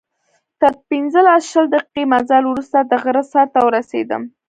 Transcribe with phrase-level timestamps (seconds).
[0.59, 4.21] تر پنځلس، شل دقیقې مزل وروسته د غره سر ته ورسېدم.